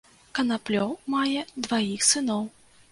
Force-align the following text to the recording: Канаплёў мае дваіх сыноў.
Канаплёў 0.39 0.95
мае 1.17 1.41
дваіх 1.67 2.11
сыноў. 2.11 2.41